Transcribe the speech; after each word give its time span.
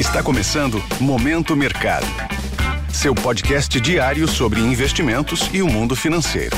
Está 0.00 0.22
começando 0.22 0.82
Momento 0.98 1.54
Mercado. 1.54 2.06
Seu 2.90 3.14
podcast 3.14 3.78
diário 3.78 4.26
sobre 4.26 4.58
investimentos 4.58 5.52
e 5.52 5.60
o 5.60 5.66
mundo 5.66 5.94
financeiro. 5.94 6.56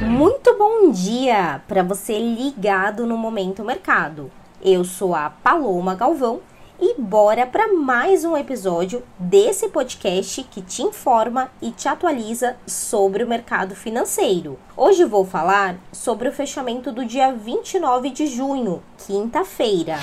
Muito 0.00 0.56
bom 0.56 0.92
dia 0.92 1.60
para 1.66 1.82
você 1.82 2.20
ligado 2.20 3.04
no 3.04 3.18
Momento 3.18 3.64
Mercado. 3.64 4.30
Eu 4.62 4.84
sou 4.84 5.12
a 5.12 5.28
Paloma 5.28 5.96
Galvão 5.96 6.40
e 6.80 6.94
bora 7.00 7.44
para 7.44 7.72
mais 7.72 8.24
um 8.24 8.36
episódio 8.36 9.02
desse 9.18 9.68
podcast 9.68 10.44
que 10.44 10.62
te 10.62 10.82
informa 10.82 11.50
e 11.60 11.72
te 11.72 11.88
atualiza 11.88 12.56
sobre 12.64 13.24
o 13.24 13.28
mercado 13.28 13.74
financeiro. 13.74 14.56
Hoje 14.76 15.04
vou 15.04 15.26
falar 15.26 15.74
sobre 15.90 16.28
o 16.28 16.32
fechamento 16.32 16.92
do 16.92 17.04
dia 17.04 17.32
29 17.32 18.10
de 18.10 18.28
junho, 18.28 18.80
quinta-feira. 19.04 19.96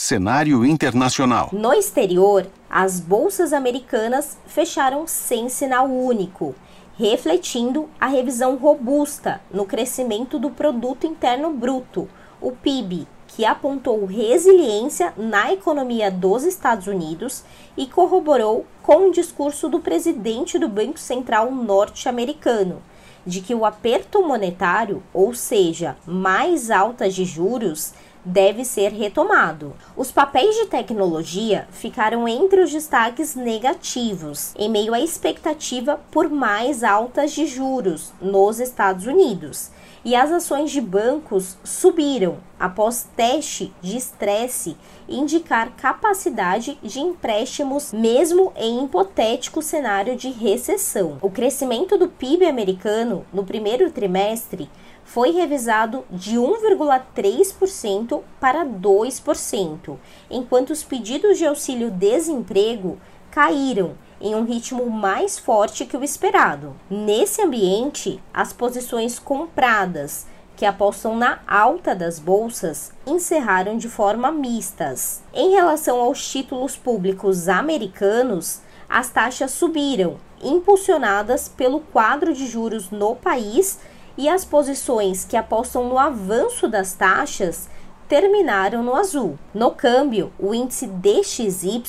Cenário 0.00 0.64
internacional. 0.64 1.50
No 1.52 1.72
exterior, 1.72 2.46
as 2.70 3.00
bolsas 3.00 3.52
americanas 3.52 4.38
fecharam 4.46 5.08
sem 5.08 5.48
sinal 5.48 5.90
único, 5.90 6.54
refletindo 6.96 7.88
a 8.00 8.06
revisão 8.06 8.54
robusta 8.54 9.40
no 9.50 9.64
crescimento 9.64 10.38
do 10.38 10.50
produto 10.50 11.04
interno 11.04 11.52
bruto, 11.52 12.08
o 12.40 12.52
PIB, 12.52 13.08
que 13.26 13.44
apontou 13.44 14.06
resiliência 14.06 15.12
na 15.16 15.52
economia 15.52 16.12
dos 16.12 16.44
Estados 16.44 16.86
Unidos 16.86 17.42
e 17.76 17.84
corroborou 17.84 18.66
com 18.84 19.08
o 19.08 19.12
discurso 19.12 19.68
do 19.68 19.80
presidente 19.80 20.60
do 20.60 20.68
Banco 20.68 21.00
Central 21.00 21.50
norte-americano 21.50 22.80
de 23.28 23.42
que 23.42 23.54
o 23.54 23.66
aperto 23.66 24.26
monetário, 24.26 25.02
ou 25.12 25.34
seja, 25.34 25.96
mais 26.06 26.70
altas 26.70 27.14
de 27.14 27.26
juros, 27.26 27.92
deve 28.24 28.64
ser 28.64 28.92
retomado. 28.92 29.74
Os 29.96 30.10
papéis 30.10 30.54
de 30.56 30.66
tecnologia 30.66 31.66
ficaram 31.70 32.26
entre 32.28 32.60
os 32.60 32.70
destaques 32.70 33.34
negativos, 33.34 34.52
em 34.56 34.68
meio 34.68 34.94
à 34.94 35.00
expectativa 35.00 36.00
por 36.10 36.28
mais 36.28 36.82
altas 36.82 37.32
de 37.32 37.46
juros 37.46 38.12
nos 38.20 38.60
Estados 38.60 39.06
Unidos 39.06 39.70
e 40.04 40.14
as 40.14 40.30
ações 40.30 40.70
de 40.70 40.80
bancos 40.80 41.56
subiram 41.64 42.38
após 42.58 43.08
teste 43.16 43.72
de 43.80 43.96
estresse 43.96 44.76
indicar 45.08 45.72
capacidade 45.76 46.78
de 46.82 47.00
empréstimos 47.00 47.92
mesmo 47.92 48.52
em 48.56 48.84
hipotético 48.84 49.62
cenário 49.62 50.16
de 50.16 50.30
recessão. 50.30 51.18
O 51.22 51.30
crescimento 51.30 51.96
do 51.96 52.08
PIB 52.08 52.46
americano 52.46 53.24
no 53.32 53.44
primeiro 53.44 53.90
trimestre 53.90 54.68
foi 55.04 55.30
revisado 55.30 56.04
de 56.10 56.36
1,3% 56.36 58.20
para 58.38 58.64
2%, 58.64 59.96
enquanto 60.30 60.70
os 60.70 60.84
pedidos 60.84 61.38
de 61.38 61.46
auxílio-desemprego 61.46 62.98
caíram 63.30 63.94
em 64.20 64.34
um 64.34 64.44
ritmo 64.44 64.90
mais 64.90 65.38
forte 65.38 65.86
que 65.86 65.96
o 65.96 66.04
esperado. 66.04 66.74
Nesse 66.90 67.42
ambiente, 67.42 68.20
as 68.32 68.52
posições 68.52 69.18
compradas 69.18 70.26
que 70.56 70.66
apostam 70.66 71.16
na 71.16 71.38
alta 71.46 71.94
das 71.94 72.18
bolsas 72.18 72.92
encerraram 73.06 73.78
de 73.78 73.88
forma 73.88 74.32
mistas. 74.32 75.22
Em 75.32 75.50
relação 75.50 76.00
aos 76.00 76.28
títulos 76.28 76.76
públicos 76.76 77.48
americanos, 77.48 78.60
as 78.88 79.08
taxas 79.08 79.52
subiram, 79.52 80.16
impulsionadas 80.42 81.48
pelo 81.48 81.78
quadro 81.78 82.34
de 82.34 82.46
juros 82.46 82.90
no 82.90 83.14
país, 83.14 83.78
e 84.16 84.28
as 84.28 84.44
posições 84.44 85.24
que 85.24 85.36
apostam 85.36 85.88
no 85.88 85.96
avanço 85.96 86.66
das 86.66 86.92
taxas 86.92 87.68
terminaram 88.08 88.82
no 88.82 88.94
azul. 88.94 89.38
No 89.52 89.70
câmbio, 89.70 90.32
o 90.38 90.54
índice 90.54 90.86
DXY 90.86 91.82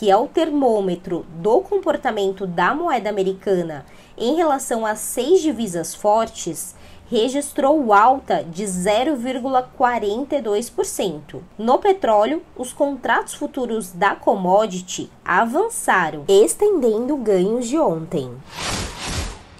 que 0.00 0.10
é 0.10 0.16
o 0.16 0.26
termômetro 0.26 1.26
do 1.28 1.60
comportamento 1.60 2.46
da 2.46 2.74
moeda 2.74 3.10
americana 3.10 3.84
em 4.16 4.34
relação 4.34 4.86
às 4.86 4.98
seis 4.98 5.42
divisas 5.42 5.94
fortes, 5.94 6.74
registrou 7.10 7.92
alta 7.92 8.42
de 8.42 8.64
0,42%. 8.64 11.42
No 11.58 11.78
petróleo, 11.78 12.42
os 12.56 12.72
contratos 12.72 13.34
futuros 13.34 13.92
da 13.92 14.14
commodity 14.14 15.10
avançaram, 15.22 16.24
estendendo 16.26 17.14
ganhos 17.18 17.68
de 17.68 17.78
ontem. 17.78 18.32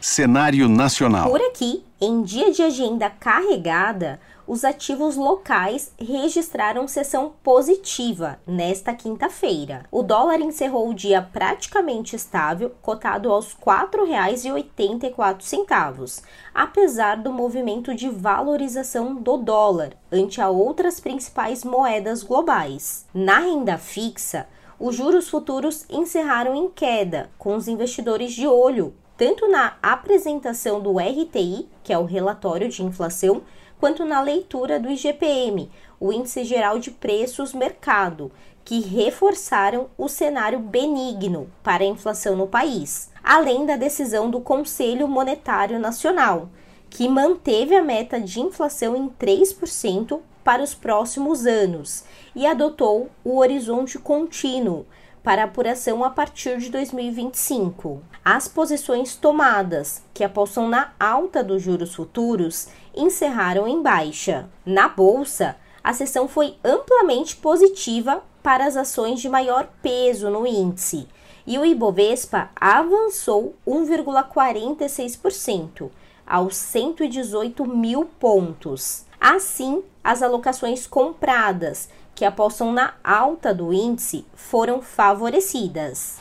Cenário 0.01 0.71
nacional. 0.71 1.29
Por 1.29 1.43
aqui, 1.43 1.85
em 2.01 2.23
dia 2.23 2.51
de 2.51 2.63
agenda 2.63 3.11
carregada, 3.11 4.19
os 4.51 4.65
ativos 4.65 5.15
locais 5.15 5.95
registraram 5.97 6.89
sessão 6.89 7.35
positiva 7.41 8.41
nesta 8.45 8.93
quinta-feira. 8.93 9.87
O 9.93 10.03
dólar 10.03 10.41
encerrou 10.41 10.89
o 10.89 10.95
dia 10.95 11.23
praticamente 11.23 12.17
estável, 12.17 12.73
cotado 12.83 13.31
aos 13.31 13.53
R$ 13.53 13.59
4,84, 13.65 16.25
apesar 16.53 17.19
do 17.19 17.33
movimento 17.33 17.95
de 17.95 18.09
valorização 18.09 19.15
do 19.15 19.37
dólar 19.37 19.93
ante 20.11 20.41
a 20.41 20.51
outras 20.51 20.99
principais 20.99 21.63
moedas 21.63 22.25
globais. 22.25 23.07
Na 23.15 23.39
renda 23.39 23.79
fixa, 23.79 24.49
os 24.81 24.97
juros 24.97 25.29
futuros 25.29 25.87
encerraram 25.89 26.57
em 26.57 26.69
queda, 26.69 27.31
com 27.39 27.55
os 27.55 27.69
investidores 27.69 28.33
de 28.33 28.49
olho 28.49 28.93
tanto 29.21 29.47
na 29.49 29.77
apresentação 29.83 30.81
do 30.81 30.99
RTI, 30.99 31.69
que 31.91 31.95
é 31.95 31.99
o 31.99 32.05
relatório 32.05 32.69
de 32.69 32.85
inflação, 32.85 33.43
quanto 33.81 34.05
na 34.05 34.21
leitura 34.21 34.79
do 34.79 34.89
IGPM, 34.89 35.69
o 35.99 36.13
Índice 36.13 36.45
Geral 36.45 36.79
de 36.79 36.89
Preços 36.93 37.53
Mercado, 37.53 38.31
que 38.65 38.79
reforçaram 38.79 39.89
o 39.99 40.07
cenário 40.07 40.61
benigno 40.61 41.51
para 41.65 41.83
a 41.83 41.87
inflação 41.89 42.37
no 42.37 42.47
país, 42.47 43.11
além 43.25 43.67
da 43.67 43.75
decisão 43.75 44.31
do 44.31 44.41
Conselho 44.41 45.09
Monetário 45.09 45.81
Nacional, 45.81 46.49
que 46.89 47.09
manteve 47.09 47.75
a 47.75 47.83
meta 47.83 48.21
de 48.21 48.39
inflação 48.39 48.95
em 48.95 49.09
3% 49.09 50.21
para 50.45 50.63
os 50.63 50.77
próximos 50.77 51.45
anos 51.45 52.05
e 52.37 52.47
adotou 52.47 53.11
o 53.25 53.37
horizonte 53.39 53.99
contínuo 53.99 54.87
para 55.23 55.45
apuração 55.45 56.03
a 56.03 56.11
partir 56.11 56.59
de 56.59 56.69
2025. 56.71 58.03
As 58.25 58.49
posições 58.49 59.15
tomadas, 59.17 60.03
que 60.15 60.25
apostam 60.25 60.67
na 60.69 60.93
alta 60.99 61.45
dos 61.45 61.63
juros 61.63 61.95
futuros, 61.95 62.69
encerraram 62.95 63.69
em 63.69 63.83
baixa. 63.83 64.49
Na 64.65 64.89
bolsa, 64.89 65.57
a 65.83 65.93
sessão 65.93 66.29
foi 66.29 66.57
amplamente 66.65 67.37
positiva 67.37 68.23
para 68.43 68.65
as 68.67 68.75
ações 68.77 69.21
de 69.21 69.29
maior 69.29 69.69
peso 69.83 70.31
no 70.31 70.47
índice, 70.47 71.07
e 71.47 71.59
o 71.59 71.65
Ibovespa 71.65 72.51
avançou 72.57 73.55
1,46% 73.67 75.91
aos 76.27 76.57
118 76.57 77.67
mil 77.67 78.05
pontos. 78.05 79.07
Assim, 79.21 79.83
as 80.03 80.23
alocações 80.23 80.87
compradas 80.87 81.91
que 82.21 82.25
apostam 82.27 82.71
na 82.71 82.93
alta 83.03 83.55
do 83.55 83.73
índice 83.73 84.27
foram 84.35 84.83
favorecidas. 84.83 86.19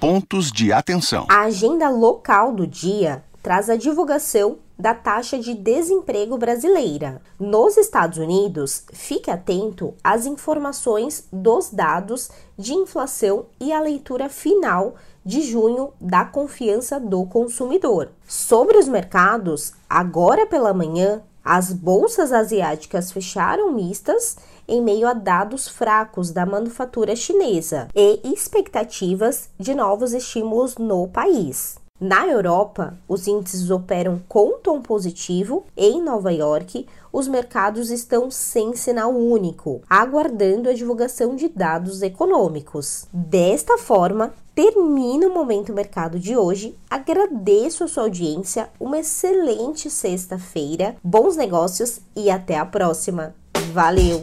Pontos 0.00 0.50
de 0.50 0.72
atenção. 0.72 1.26
A 1.28 1.42
agenda 1.42 1.90
local 1.90 2.54
do 2.54 2.66
dia 2.66 3.22
traz 3.42 3.68
a 3.68 3.76
divulgação 3.76 4.56
da 4.78 4.94
taxa 4.94 5.38
de 5.38 5.52
desemprego 5.52 6.38
brasileira. 6.38 7.20
Nos 7.38 7.76
Estados 7.76 8.16
Unidos, 8.16 8.84
fique 8.94 9.30
atento 9.30 9.92
às 10.02 10.24
informações 10.24 11.28
dos 11.30 11.68
dados 11.68 12.30
de 12.56 12.72
inflação 12.72 13.44
e 13.60 13.74
a 13.74 13.80
leitura 13.82 14.30
final 14.30 14.94
de 15.22 15.42
junho 15.42 15.92
da 16.00 16.24
confiança 16.24 16.98
do 16.98 17.26
consumidor. 17.26 18.08
Sobre 18.26 18.78
os 18.78 18.88
mercados, 18.88 19.74
agora 19.86 20.46
pela 20.46 20.72
manhã, 20.72 21.22
as 21.44 21.72
bolsas 21.72 22.30
asiáticas 22.30 23.10
fecharam 23.10 23.72
mistas 23.72 24.36
em 24.68 24.82
meio 24.82 25.08
a 25.08 25.14
dados 25.14 25.66
fracos 25.66 26.30
da 26.30 26.44
manufatura 26.44 27.16
chinesa 27.16 27.88
e 27.94 28.20
expectativas 28.24 29.48
de 29.58 29.74
novos 29.74 30.12
estímulos 30.12 30.76
no 30.76 31.08
país. 31.08 31.78
Na 32.00 32.28
Europa, 32.28 32.96
os 33.08 33.26
índices 33.26 33.70
operam 33.72 34.20
com 34.28 34.58
tom 34.62 34.80
positivo 34.80 35.64
em 35.76 36.00
Nova 36.00 36.32
York, 36.32 36.86
os 37.12 37.26
mercados 37.26 37.90
estão 37.90 38.30
sem 38.30 38.76
sinal 38.76 39.12
único, 39.12 39.82
aguardando 39.90 40.68
a 40.68 40.74
divulgação 40.74 41.34
de 41.34 41.48
dados 41.48 42.00
econômicos. 42.00 43.06
Desta 43.12 43.76
forma, 43.78 44.32
termina 44.54 45.26
o 45.26 45.34
Momento 45.34 45.72
Mercado 45.72 46.20
de 46.20 46.36
hoje. 46.36 46.76
Agradeço 46.88 47.82
a 47.82 47.88
sua 47.88 48.04
audiência, 48.04 48.68
uma 48.78 49.00
excelente 49.00 49.90
sexta-feira, 49.90 50.94
bons 51.02 51.34
negócios 51.34 52.00
e 52.14 52.30
até 52.30 52.56
a 52.56 52.64
próxima. 52.64 53.34
Valeu! 53.72 54.22